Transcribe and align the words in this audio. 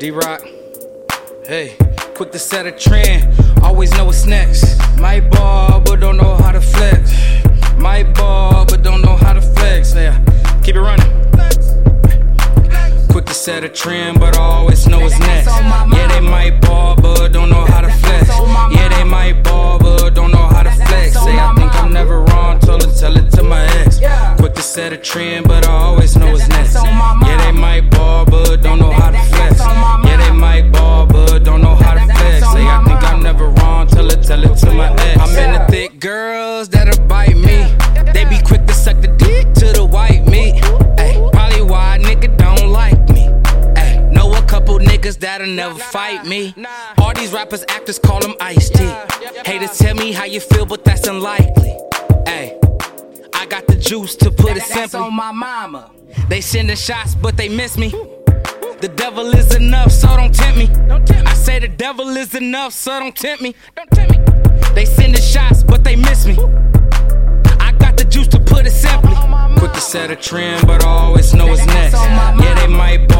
D 0.00 0.10
Rock. 0.10 0.40
Hey, 1.44 1.76
quick 2.14 2.32
to 2.32 2.38
set 2.38 2.64
a 2.64 2.72
trend, 2.72 3.28
always 3.62 3.90
know 3.90 4.06
what's 4.06 4.24
next. 4.24 4.78
My 4.98 5.20
ball, 5.20 5.78
but 5.78 6.00
don't 6.00 6.16
know 6.16 6.36
how 6.36 6.52
to 6.52 6.60
flex. 6.62 7.12
My 7.76 8.02
ball, 8.04 8.64
but 8.64 8.82
don't 8.82 9.02
know 9.02 9.14
how 9.16 9.34
to 9.34 9.42
flex. 9.42 9.94
Yeah, 9.94 10.18
keep 10.62 10.76
it 10.76 10.80
running. 10.80 11.06
Quick 13.10 13.26
to 13.26 13.34
set 13.34 13.62
a 13.62 13.68
trend, 13.68 14.18
but 14.18 14.38
I 14.38 14.40
always 14.40 14.86
know 14.86 15.00
what's 15.00 15.18
next. 15.18 15.48
Yeah, 15.48 16.08
they 16.08 16.20
might 16.20 16.62
ball, 16.62 16.96
but 16.96 17.28
don't 17.28 17.50
know 17.50 17.66
how 17.66 17.82
to 17.82 17.90
flex. 17.90 18.26
Yeah, 18.74 18.88
they 18.88 19.04
might 19.04 19.42
ball, 19.42 19.78
but 19.78 20.14
don't 20.14 20.30
know 20.32 20.46
how 20.46 20.62
to 20.62 20.70
flex. 20.70 21.12
Say, 21.12 21.38
I 21.38 21.54
think 21.54 21.74
I'm 21.74 21.92
never 21.92 22.22
wrong, 22.22 22.58
tell 22.60 22.76
it, 22.76 22.96
tell 22.96 23.14
it 23.18 23.30
to 23.32 23.42
my 23.42 23.66
ex. 23.80 24.00
Quick 24.38 24.54
to 24.54 24.62
set 24.62 24.94
a 24.94 24.96
trend, 24.96 25.46
but 25.46 25.68
I 25.68 25.72
always 25.72 26.16
know 26.16 26.32
what's 26.32 26.48
next. 26.48 26.74
Never 45.56 45.78
fight 45.78 46.26
me. 46.26 46.54
All 46.98 47.12
these 47.14 47.32
rappers, 47.32 47.64
actors 47.68 47.98
call 47.98 48.20
them 48.20 48.34
Ice 48.40 48.70
T. 48.70 48.84
Haters 49.44 49.78
tell 49.78 49.94
me 49.94 50.12
how 50.12 50.24
you 50.24 50.40
feel, 50.40 50.66
but 50.66 50.84
that's 50.84 51.06
unlikely. 51.06 51.76
Ay, 52.26 52.58
I 53.34 53.46
got 53.46 53.66
the 53.66 53.76
juice 53.76 54.16
to 54.16 54.30
put 54.30 54.56
it 54.56 54.62
simply. 54.62 55.00
on 55.00 55.14
my 55.14 55.32
mama. 55.32 55.90
They 56.28 56.40
sending 56.40 56.76
shots, 56.76 57.14
but 57.14 57.36
they 57.36 57.48
miss 57.48 57.76
me. 57.76 57.90
The 58.80 58.88
devil 58.96 59.26
is 59.34 59.54
enough, 59.54 59.92
so 59.92 60.08
don't 60.16 60.34
tempt 60.34 60.58
me. 60.58 60.68
I 61.26 61.34
say 61.34 61.58
the 61.58 61.68
devil 61.68 62.08
is 62.16 62.34
enough, 62.34 62.72
so 62.72 62.98
don't 62.98 63.14
tempt 63.14 63.42
me. 63.42 63.54
They 64.74 64.86
sending 64.86 65.20
shots, 65.20 65.62
but 65.62 65.84
they 65.84 65.96
miss 65.96 66.26
me. 66.26 66.36
I 67.60 67.72
got 67.78 67.96
the 67.98 68.06
juice 68.08 68.28
to 68.28 68.40
put 68.40 68.66
it 68.66 68.70
simply. 68.70 69.14
Quick 69.58 69.72
to 69.74 69.80
set 69.80 70.10
a 70.10 70.16
trend, 70.16 70.66
but 70.66 70.82
I 70.82 70.88
always 70.88 71.34
know 71.34 71.46
what's 71.46 71.66
next. 71.66 71.92
Yeah, 71.94 72.54
they 72.54 72.68
might 72.68 73.06
ball, 73.08 73.19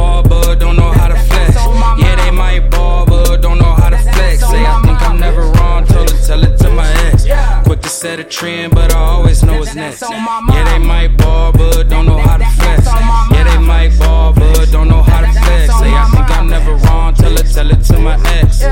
trend, 8.31 8.75
but 8.75 8.95
I 8.95 8.99
always 8.99 9.43
know 9.43 9.59
what's 9.59 9.75
next. 9.75 10.03
Yeah, 10.03 10.65
they 10.65 10.79
might 10.79 11.17
ball, 11.19 11.53
but 11.53 11.89
don't 11.89 12.07
know 12.07 12.19
how 12.19 12.37
to 12.39 12.45
flex. 12.45 12.87
Yeah, 12.87 13.45
they 13.45 13.59
might 13.59 13.99
ball, 13.99 14.33
but 14.33 14.71
don't 14.71 14.89
know 14.89 15.03
how 15.03 15.21
to 15.21 15.33
flex. 15.41 15.79
Say, 15.79 15.93
I 15.93 16.09
think 16.15 16.31
I'm 16.31 16.49
never 16.49 16.77
wrong, 16.87 17.15
tell 17.15 17.35
it, 17.35 17.47
tell 17.53 17.71
it 17.71 17.83
to 17.85 17.99
my 17.99 18.19
ex. 18.39 18.65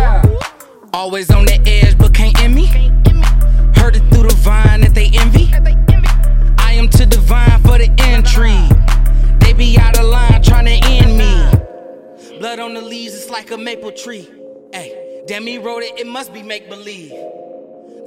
Always 0.93 1.31
on 1.31 1.45
the 1.45 1.61
edge, 1.67 1.99
but 1.99 2.15
can't 2.15 2.41
end 2.41 2.55
me. 2.55 2.67
Heard 3.77 3.97
it 3.97 4.09
through 4.11 4.29
the 4.29 4.37
vine 4.39 4.81
that 4.83 4.95
they 4.95 5.11
envy. 5.13 5.51
I 6.59 6.73
am 6.73 6.89
too 6.89 7.07
divine 7.07 7.61
for 7.63 7.79
the 7.79 7.91
intrigue. 8.13 9.41
They 9.41 9.53
be 9.53 9.77
out 9.79 9.99
of 9.99 10.07
line 10.07 10.43
trying 10.43 10.67
to 10.67 10.79
end 10.87 11.19
me. 11.19 12.39
Blood 12.39 12.61
on 12.61 12.75
the 12.75 12.81
leaves, 12.81 13.15
it's 13.15 13.29
like 13.29 13.51
a 13.51 13.59
maple 13.59 13.93
tree. 13.93 14.29
Hey, 14.73 15.25
damn 15.27 15.45
me 15.45 15.59
wrote 15.59 15.83
it, 15.83 15.99
it 15.99 16.07
must 16.07 16.33
be 16.33 16.43
make 16.43 16.69
believe. 16.69 17.13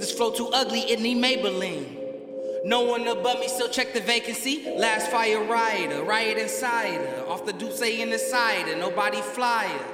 This 0.02 0.12
flow 0.12 0.32
too 0.32 0.48
ugly, 0.48 0.80
it 0.80 1.00
need 1.00 1.18
Maybelline. 1.18 2.66
No 2.66 2.82
one 2.82 3.08
above 3.08 3.40
me, 3.40 3.48
still 3.48 3.70
check 3.70 3.94
the 3.94 4.02
vacancy. 4.02 4.64
Last 4.76 5.12
fire 5.12 5.44
rider, 5.44 6.02
riot 6.02 6.40
insider. 6.40 7.24
Off 7.28 7.46
the 7.46 7.54
Duce 7.54 7.82
in 7.82 8.10
the 8.10 8.18
cider, 8.18 8.76
nobody 8.76 9.22
flyer. 9.22 9.86